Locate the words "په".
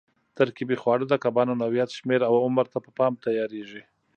2.85-2.89